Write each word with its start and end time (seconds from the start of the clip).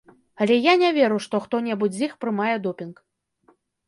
Але 0.43 0.55
я 0.57 0.73
не 0.83 0.87
веру, 0.97 1.19
што 1.25 1.41
хто-небудзь 1.43 1.97
з 1.99 2.07
іх 2.07 2.15
прымае 2.25 2.55
допінг. 2.65 2.95